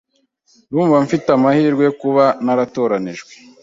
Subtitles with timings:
[0.69, 3.31] Ndumva mfite amahirwe kuba naratoranijwe.